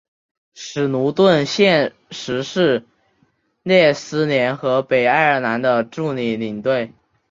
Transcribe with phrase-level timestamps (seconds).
[0.55, 2.83] 史奴顿现时是
[3.61, 6.91] 列斯联和北爱尔兰的助理领队。